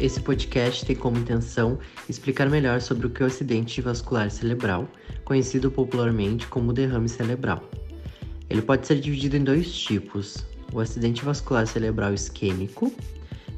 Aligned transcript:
Esse 0.00 0.18
podcast 0.18 0.86
tem 0.86 0.96
como 0.96 1.18
intenção 1.18 1.78
explicar 2.08 2.48
melhor 2.48 2.80
sobre 2.80 3.06
o 3.06 3.10
que 3.10 3.22
é 3.22 3.26
o 3.26 3.28
acidente 3.28 3.82
vascular 3.82 4.30
cerebral, 4.30 4.88
conhecido 5.26 5.70
popularmente 5.70 6.46
como 6.46 6.72
derrame 6.72 7.06
cerebral. 7.06 7.62
Ele 8.48 8.62
pode 8.62 8.86
ser 8.86 8.98
dividido 8.98 9.36
em 9.36 9.44
dois 9.44 9.70
tipos: 9.70 10.46
o 10.72 10.80
acidente 10.80 11.22
vascular 11.22 11.66
cerebral 11.66 12.14
isquêmico, 12.14 12.90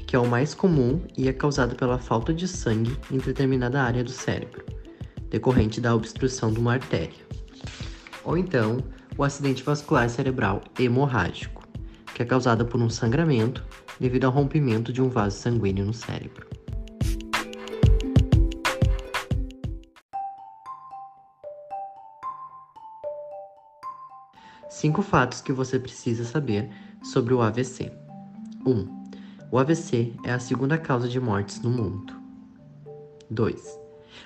que 0.05 0.17
é 0.17 0.19
o 0.19 0.27
mais 0.27 0.53
comum 0.53 1.01
e 1.17 1.29
é 1.29 1.33
causado 1.33 1.77
pela 1.77 1.97
falta 1.97 2.33
de 2.33 2.45
sangue 2.45 2.97
em 3.09 3.19
determinada 3.19 3.81
área 3.81 4.03
do 4.03 4.11
cérebro, 4.11 4.65
decorrente 5.29 5.79
da 5.79 5.95
obstrução 5.95 6.51
de 6.51 6.59
uma 6.59 6.73
artéria. 6.73 7.23
Ou 8.25 8.37
então, 8.37 8.83
o 9.17 9.23
acidente 9.23 9.63
vascular 9.63 10.09
cerebral 10.09 10.61
hemorrágico, 10.77 11.62
que 12.13 12.21
é 12.21 12.25
causado 12.25 12.65
por 12.65 12.81
um 12.81 12.89
sangramento 12.89 13.65
devido 13.99 14.25
ao 14.25 14.31
rompimento 14.31 14.93
de 14.93 15.01
um 15.01 15.09
vaso 15.09 15.37
sanguíneo 15.37 15.85
no 15.85 15.93
cérebro. 15.93 16.47
Cinco 24.69 25.01
fatos 25.01 25.39
que 25.39 25.53
você 25.53 25.79
precisa 25.79 26.25
saber 26.25 26.69
sobre 27.01 27.33
o 27.33 27.41
AVC. 27.41 27.91
1. 28.65 28.69
Um, 28.69 29.03
o 29.51 29.59
AVC 29.59 30.13
é 30.23 30.33
a 30.33 30.39
segunda 30.39 30.77
causa 30.77 31.07
de 31.07 31.19
mortes 31.19 31.61
no 31.61 31.69
mundo. 31.69 32.13
2. 33.29 33.79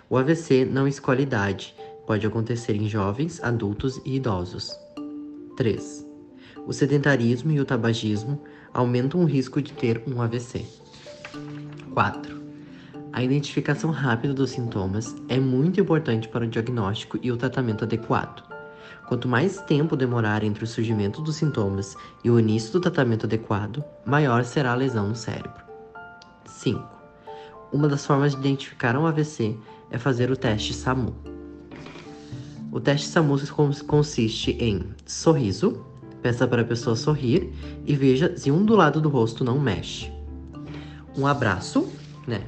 O 0.10 0.18
AVC 0.18 0.66
não 0.66 0.88
escolhe 0.88 1.24
idade, 1.24 1.76
pode 2.06 2.26
acontecer 2.26 2.76
em 2.76 2.88
jovens, 2.88 3.44
adultos 3.44 4.02
e 4.06 4.16
idosos. 4.16 4.72
3. 5.58 6.07
O 6.68 6.74
sedentarismo 6.74 7.50
e 7.54 7.62
o 7.62 7.66
tabagismo 7.66 8.44
aumentam 8.74 9.22
o 9.22 9.26
risco 9.26 9.62
de 9.62 9.72
ter 9.72 10.04
um 10.06 10.22
AVC. 10.22 10.66
4. 11.94 12.42
A 13.14 13.24
identificação 13.24 13.90
rápida 13.90 14.34
dos 14.34 14.52
sintomas 14.52 15.16
é 15.30 15.40
muito 15.40 15.80
importante 15.80 16.28
para 16.28 16.44
o 16.44 16.48
diagnóstico 16.48 17.18
e 17.22 17.32
o 17.32 17.38
tratamento 17.38 17.86
adequado. 17.86 18.44
Quanto 19.08 19.30
mais 19.30 19.62
tempo 19.62 19.96
demorar 19.96 20.44
entre 20.44 20.66
o 20.66 20.68
surgimento 20.68 21.22
dos 21.22 21.38
sintomas 21.38 21.96
e 22.22 22.30
o 22.30 22.38
início 22.38 22.74
do 22.74 22.82
tratamento 22.82 23.26
adequado, 23.26 23.82
maior 24.06 24.44
será 24.44 24.74
a 24.74 24.76
lesão 24.76 25.08
no 25.08 25.16
cérebro. 25.16 25.64
5. 26.46 26.86
Uma 27.72 27.88
das 27.88 28.06
formas 28.06 28.34
de 28.34 28.40
identificar 28.42 28.98
um 28.98 29.06
AVC 29.06 29.58
é 29.90 29.98
fazer 29.98 30.30
o 30.30 30.36
teste 30.36 30.74
SAMU. 30.74 31.16
O 32.74 32.82
teste 32.82 33.08
SAMU 33.08 33.40
consiste 33.86 34.52
em 34.60 34.94
sorriso, 35.06 35.86
Peça 36.22 36.48
para 36.48 36.62
a 36.62 36.66
pessoa 36.66 36.96
sorrir 36.96 37.54
e 37.86 37.96
veja 37.96 38.36
se 38.38 38.52
um 38.52 38.66
do 38.66 38.76
lado 38.76 39.00
do 39.00 39.10
rosto 39.10 39.44
não 39.44 39.60
mexe. 39.60 40.12
Um 41.18 41.26
abraço, 41.26 41.88
né? 42.28 42.42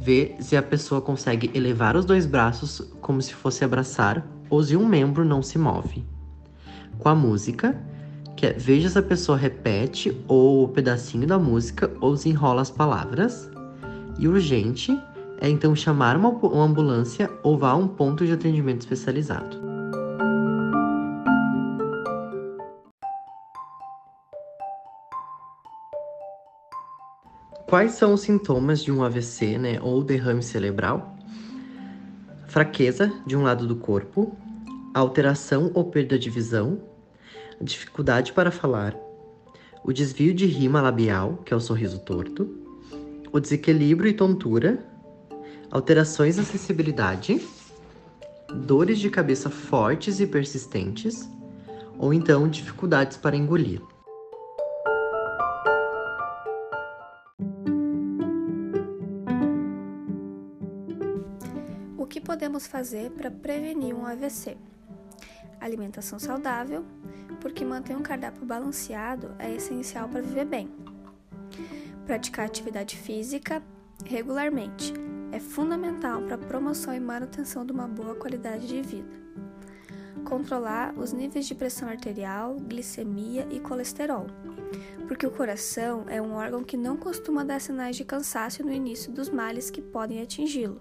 Vê 0.00 0.36
se 0.40 0.56
a 0.56 0.62
pessoa 0.62 1.00
consegue 1.00 1.50
elevar 1.54 1.96
os 1.96 2.04
dois 2.04 2.26
braços 2.26 2.80
como 3.00 3.20
se 3.20 3.34
fosse 3.34 3.64
abraçar 3.64 4.26
ou 4.48 4.62
se 4.62 4.76
um 4.76 4.86
membro 4.86 5.24
não 5.24 5.42
se 5.42 5.58
move. 5.58 6.04
Com 6.98 7.08
a 7.08 7.14
música, 7.14 7.76
que 8.36 8.46
é 8.46 8.52
veja 8.52 8.88
se 8.88 8.98
a 8.98 9.02
pessoa 9.02 9.36
repete 9.36 10.16
ou 10.28 10.64
o 10.64 10.68
pedacinho 10.68 11.26
da 11.26 11.38
música 11.38 11.90
ou 12.00 12.16
se 12.16 12.28
enrola 12.28 12.62
as 12.62 12.70
palavras. 12.70 13.50
E 14.18 14.28
urgente 14.28 14.96
é 15.40 15.48
então 15.48 15.74
chamar 15.74 16.16
uma, 16.16 16.28
uma 16.28 16.64
ambulância 16.64 17.30
ou 17.42 17.58
vá 17.58 17.70
a 17.70 17.76
um 17.76 17.88
ponto 17.88 18.24
de 18.24 18.32
atendimento 18.32 18.82
especializado. 18.82 19.65
Quais 27.66 27.94
são 27.94 28.14
os 28.14 28.20
sintomas 28.20 28.80
de 28.80 28.92
um 28.92 29.02
AVC, 29.02 29.58
né, 29.58 29.80
ou 29.82 30.04
derrame 30.04 30.40
cerebral? 30.40 31.16
Fraqueza 32.46 33.12
de 33.26 33.36
um 33.36 33.42
lado 33.42 33.66
do 33.66 33.74
corpo, 33.74 34.36
alteração 34.94 35.72
ou 35.74 35.90
perda 35.90 36.16
de 36.16 36.30
visão, 36.30 36.80
dificuldade 37.60 38.32
para 38.32 38.52
falar, 38.52 38.96
o 39.82 39.92
desvio 39.92 40.32
de 40.32 40.46
rima 40.46 40.80
labial, 40.80 41.38
que 41.44 41.52
é 41.52 41.56
o 41.56 41.60
sorriso 41.60 41.98
torto, 41.98 42.48
o 43.32 43.40
desequilíbrio 43.40 44.10
e 44.10 44.14
tontura, 44.14 44.86
alterações 45.68 46.36
na 46.36 46.44
sensibilidade, 46.44 47.44
dores 48.64 49.00
de 49.00 49.10
cabeça 49.10 49.50
fortes 49.50 50.20
e 50.20 50.26
persistentes, 50.26 51.28
ou 51.98 52.14
então 52.14 52.48
dificuldades 52.48 53.16
para 53.16 53.36
engolir. 53.36 53.82
O 62.06 62.08
que 62.08 62.20
podemos 62.20 62.68
fazer 62.68 63.10
para 63.10 63.32
prevenir 63.32 63.92
um 63.92 64.06
AVC? 64.06 64.56
Alimentação 65.60 66.20
saudável, 66.20 66.84
porque 67.40 67.64
manter 67.64 67.96
um 67.96 68.00
cardápio 68.00 68.46
balanceado 68.46 69.34
é 69.40 69.52
essencial 69.52 70.08
para 70.08 70.22
viver 70.22 70.44
bem. 70.44 70.70
Praticar 72.06 72.46
atividade 72.46 72.96
física 72.96 73.60
regularmente 74.04 74.94
é 75.32 75.40
fundamental 75.40 76.22
para 76.22 76.36
a 76.36 76.38
promoção 76.38 76.94
e 76.94 77.00
manutenção 77.00 77.66
de 77.66 77.72
uma 77.72 77.88
boa 77.88 78.14
qualidade 78.14 78.68
de 78.68 78.80
vida. 78.82 79.10
Controlar 80.24 80.94
os 80.96 81.12
níveis 81.12 81.48
de 81.48 81.56
pressão 81.56 81.88
arterial, 81.88 82.54
glicemia 82.68 83.48
e 83.50 83.58
colesterol, 83.58 84.28
porque 85.08 85.26
o 85.26 85.30
coração 85.32 86.04
é 86.06 86.22
um 86.22 86.34
órgão 86.34 86.62
que 86.62 86.76
não 86.76 86.96
costuma 86.96 87.42
dar 87.42 87.60
sinais 87.60 87.96
de 87.96 88.04
cansaço 88.04 88.62
no 88.62 88.72
início 88.72 89.10
dos 89.10 89.28
males 89.28 89.70
que 89.70 89.82
podem 89.82 90.22
atingi-lo 90.22 90.80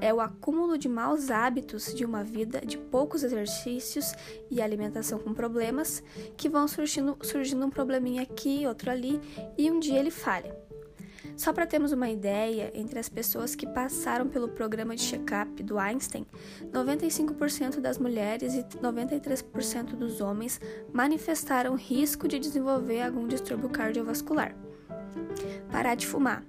é 0.00 0.12
o 0.12 0.20
acúmulo 0.20 0.76
de 0.78 0.88
maus 0.88 1.30
hábitos 1.30 1.94
de 1.94 2.04
uma 2.04 2.22
vida 2.22 2.60
de 2.60 2.78
poucos 2.78 3.22
exercícios 3.22 4.12
e 4.50 4.60
alimentação 4.60 5.18
com 5.18 5.34
problemas 5.34 6.02
que 6.36 6.48
vão 6.48 6.66
surgindo, 6.68 7.16
surgindo 7.22 7.64
um 7.66 7.70
probleminha 7.70 8.22
aqui, 8.22 8.66
outro 8.66 8.90
ali 8.90 9.20
e 9.56 9.70
um 9.70 9.78
dia 9.78 9.98
ele 9.98 10.10
falha. 10.10 10.64
Só 11.36 11.52
para 11.52 11.66
termos 11.66 11.90
uma 11.90 12.08
ideia, 12.08 12.70
entre 12.74 12.98
as 12.98 13.08
pessoas 13.08 13.54
que 13.54 13.66
passaram 13.66 14.28
pelo 14.28 14.48
programa 14.48 14.94
de 14.94 15.02
check-up 15.02 15.62
do 15.62 15.78
Einstein, 15.78 16.26
95% 16.72 17.80
das 17.80 17.98
mulheres 17.98 18.54
e 18.54 18.62
93% 18.62 19.96
dos 19.96 20.20
homens 20.20 20.60
manifestaram 20.92 21.74
risco 21.74 22.28
de 22.28 22.38
desenvolver 22.38 23.02
algum 23.02 23.26
distúrbio 23.26 23.68
cardiovascular. 23.68 24.54
Parar 25.70 25.96
de 25.96 26.06
fumar. 26.06 26.44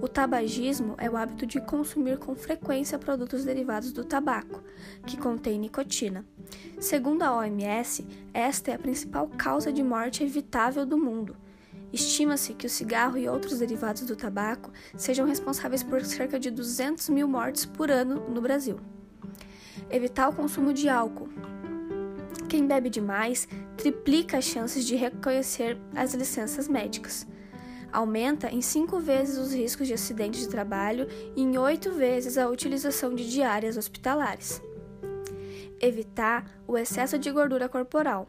O 0.00 0.08
tabagismo 0.08 0.96
é 0.98 1.08
o 1.08 1.16
hábito 1.16 1.46
de 1.46 1.60
consumir 1.60 2.18
com 2.18 2.34
frequência 2.34 2.98
produtos 2.98 3.44
derivados 3.44 3.92
do 3.92 4.04
tabaco, 4.04 4.60
que 5.06 5.16
contém 5.16 5.58
nicotina. 5.58 6.24
Segundo 6.80 7.22
a 7.22 7.36
OMS, 7.36 8.04
esta 8.32 8.72
é 8.72 8.74
a 8.74 8.78
principal 8.78 9.28
causa 9.28 9.72
de 9.72 9.82
morte 9.84 10.24
evitável 10.24 10.84
do 10.84 10.98
mundo. 10.98 11.36
Estima-se 11.92 12.54
que 12.54 12.66
o 12.66 12.70
cigarro 12.70 13.16
e 13.16 13.28
outros 13.28 13.60
derivados 13.60 14.02
do 14.02 14.16
tabaco 14.16 14.72
sejam 14.96 15.26
responsáveis 15.26 15.84
por 15.84 16.04
cerca 16.04 16.40
de 16.40 16.50
200 16.50 17.08
mil 17.08 17.28
mortes 17.28 17.64
por 17.64 17.88
ano 17.88 18.28
no 18.28 18.40
Brasil. 18.40 18.80
Evitar 19.88 20.28
o 20.28 20.34
consumo 20.34 20.72
de 20.72 20.88
álcool. 20.88 21.28
Quem 22.48 22.66
bebe 22.66 22.90
demais 22.90 23.46
triplica 23.76 24.38
as 24.38 24.44
chances 24.44 24.84
de 24.84 24.96
reconhecer 24.96 25.78
as 25.94 26.14
licenças 26.14 26.66
médicas 26.66 27.26
aumenta 27.94 28.50
em 28.52 28.60
cinco 28.60 28.98
vezes 28.98 29.38
os 29.38 29.54
riscos 29.54 29.86
de 29.86 29.94
acidente 29.94 30.40
de 30.40 30.48
trabalho 30.48 31.06
e 31.36 31.40
em 31.40 31.56
oito 31.56 31.92
vezes 31.92 32.36
a 32.36 32.48
utilização 32.48 33.14
de 33.14 33.30
diárias 33.30 33.76
hospitalares. 33.76 34.60
Evitar 35.80 36.50
o 36.66 36.76
excesso 36.76 37.18
de 37.18 37.30
gordura 37.30 37.68
corporal, 37.68 38.28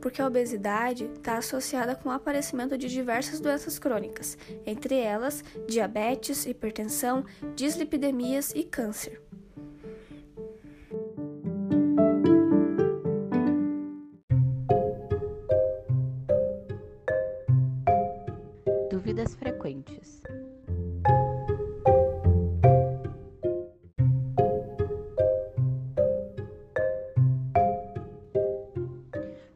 porque 0.00 0.20
a 0.20 0.26
obesidade 0.26 1.04
está 1.04 1.38
associada 1.38 1.94
com 1.94 2.10
o 2.10 2.12
aparecimento 2.12 2.76
de 2.76 2.88
diversas 2.88 3.40
doenças 3.40 3.78
crônicas, 3.78 4.36
entre 4.66 4.96
elas 4.96 5.42
diabetes, 5.66 6.44
hipertensão, 6.44 7.24
dislipidemias 7.56 8.52
e 8.54 8.62
câncer. 8.62 9.27
Dúvidas 18.98 19.36
frequentes. 19.36 20.20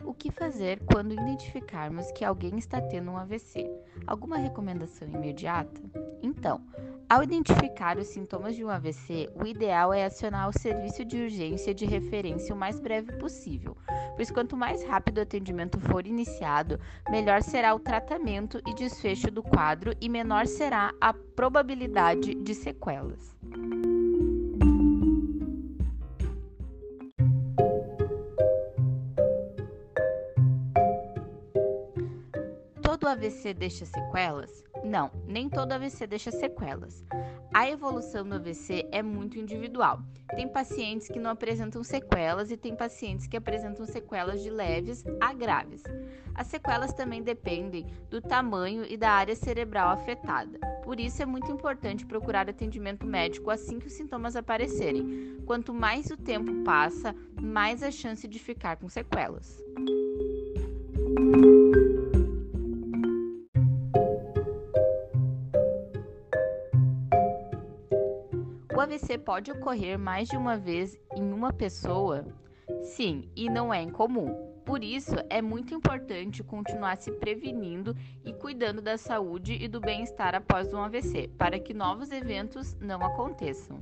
O 0.05 0.15
que 0.15 0.31
fazer 0.31 0.85
quando 0.85 1.13
identificarmos 1.13 2.13
que 2.13 2.25
alguém 2.25 2.57
está 2.57 2.81
tendo 2.81 3.11
um 3.11 3.17
AVC? 3.17 3.69
Alguma 4.07 4.37
recomendação 4.37 5.09
imediata? 5.09 5.81
Então, 6.23 6.61
Ao 7.13 7.23
identificar 7.23 7.99
os 7.99 8.07
sintomas 8.07 8.57
de 8.57 8.65
um 8.65 8.71
AVC, 8.71 9.29
o 9.35 9.47
ideal 9.47 9.93
é 9.93 10.07
acionar 10.07 10.49
o 10.49 10.59
serviço 10.59 11.05
de 11.05 11.25
urgência 11.25 11.75
de 11.75 11.85
referência 11.85 12.55
o 12.55 12.59
mais 12.59 12.81
breve 12.81 13.13
possível, 13.19 13.77
pois 14.17 14.31
quanto 14.31 14.57
mais 14.57 14.83
rápido 14.83 15.19
o 15.19 15.21
atendimento 15.21 15.79
for 15.79 16.07
iniciado, 16.07 16.81
melhor 17.11 17.43
será 17.43 17.75
o 17.75 17.79
tratamento 17.79 18.63
e 18.67 18.73
desfecho 18.75 19.31
do 19.31 19.43
quadro 19.43 19.95
e 20.01 20.09
menor 20.09 20.47
será 20.47 20.91
a 20.99 21.13
probabilidade 21.13 22.33
de 22.33 22.55
sequelas. 22.55 23.37
Todo 32.81 33.07
AVC 33.07 33.53
deixa 33.53 33.85
sequelas? 33.85 34.72
Não, 34.85 35.11
nem 35.27 35.49
todo 35.49 35.73
AVC 35.73 36.07
deixa 36.07 36.31
sequelas. 36.31 37.05
A 37.55 37.69
evolução 37.69 38.27
do 38.27 38.35
AVC 38.35 38.89
é 38.91 39.03
muito 39.03 39.39
individual. 39.39 40.01
Tem 40.35 40.49
pacientes 40.49 41.09
que 41.09 41.19
não 41.19 41.31
apresentam 41.31 41.85
sequelas 41.85 42.51
e 42.51 42.57
tem 42.57 42.75
pacientes 42.75 43.27
que 43.27 43.37
apresentam 43.37 43.87
sequelas 43.87 44.43
de 44.43 44.51
leves 44.51 45.05
a 45.21 45.33
graves. 45.33 45.83
As 46.35 46.47
sequelas 46.49 46.93
também 46.93 47.23
dependem 47.23 47.87
do 48.11 48.21
tamanho 48.21 48.85
e 48.89 48.97
da 48.97 49.11
área 49.11 49.37
cerebral 49.37 49.91
afetada. 49.91 50.59
Por 50.83 50.99
isso 50.99 51.23
é 51.23 51.27
muito 51.27 51.53
importante 51.53 52.07
procurar 52.07 52.49
atendimento 52.49 53.07
médico 53.07 53.51
assim 53.51 53.79
que 53.79 53.87
os 53.87 53.93
sintomas 53.93 54.35
aparecerem. 54.35 55.39
Quanto 55.47 55.73
mais 55.73 56.11
o 56.11 56.17
tempo 56.17 56.65
passa, 56.65 57.15
mais 57.41 57.83
a 57.83 57.91
chance 57.91 58.27
de 58.27 58.39
ficar 58.39 58.77
com 58.77 58.89
sequelas. 58.89 59.63
O 68.75 68.81
AVC 68.81 69.19
pode 69.19 69.53
ocorrer 69.53 69.99
mais 69.99 70.29
de 70.29 70.37
uma 70.37 70.57
vez 70.57 70.99
em 71.15 71.31
uma 71.31 71.53
pessoa? 71.53 72.25
Sim, 72.83 73.29
e 73.37 73.51
não 73.51 73.73
é 73.73 73.83
incomum. 73.83 74.51
Por 74.65 74.83
isso, 74.83 75.15
é 75.29 75.43
muito 75.43 75.75
importante 75.75 76.43
continuar 76.43 76.97
se 76.97 77.13
prevenindo 77.13 77.95
e 78.25 78.33
cuidando 78.33 78.81
da 78.81 78.97
saúde 78.97 79.59
e 79.61 79.69
do 79.69 79.79
bem-estar 79.79 80.35
após 80.35 80.73
um 80.73 80.79
AVC, 80.79 81.29
para 81.37 81.59
que 81.59 81.75
novos 81.75 82.11
eventos 82.11 82.75
não 82.81 83.03
aconteçam. 83.03 83.79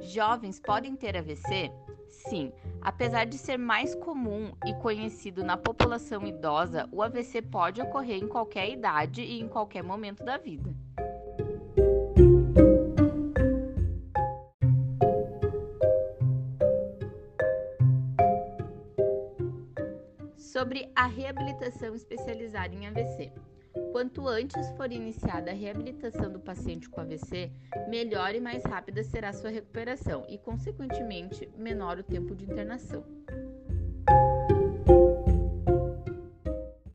Jovens 0.00 0.58
podem 0.58 0.96
ter 0.96 1.16
AVC? 1.16 1.70
Sim, 2.08 2.52
apesar 2.82 3.24
de 3.24 3.36
ser 3.36 3.56
mais 3.56 3.94
comum 3.94 4.52
e 4.66 4.74
conhecido 4.74 5.44
na 5.44 5.56
população 5.56 6.26
idosa, 6.26 6.88
o 6.90 7.02
AVC 7.02 7.42
pode 7.42 7.80
ocorrer 7.80 8.22
em 8.22 8.28
qualquer 8.28 8.70
idade 8.70 9.22
e 9.22 9.40
em 9.40 9.48
qualquer 9.48 9.82
momento 9.82 10.24
da 10.24 10.38
vida. 10.38 10.74
Sobre 20.36 20.90
a 20.94 21.06
reabilitação 21.06 21.94
especializada 21.94 22.74
em 22.74 22.86
AVC. 22.86 23.32
Quanto 24.00 24.26
antes 24.26 24.70
for 24.78 24.90
iniciada 24.90 25.50
a 25.50 25.54
reabilitação 25.54 26.32
do 26.32 26.40
paciente 26.40 26.88
com 26.88 27.02
AVC, 27.02 27.52
melhor 27.86 28.34
e 28.34 28.40
mais 28.40 28.64
rápida 28.64 29.04
será 29.04 29.30
sua 29.30 29.50
recuperação 29.50 30.24
e, 30.26 30.38
consequentemente, 30.38 31.46
menor 31.54 31.98
o 31.98 32.02
tempo 32.02 32.34
de 32.34 32.46
internação. 32.46 33.04